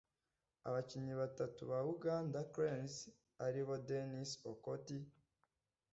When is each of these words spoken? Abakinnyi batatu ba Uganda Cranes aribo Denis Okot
Abakinnyi 0.67 1.13
batatu 1.21 1.61
ba 1.71 1.79
Uganda 1.93 2.39
Cranes 2.53 2.95
aribo 3.45 3.75
Denis 3.87 4.31
Okot 4.51 4.87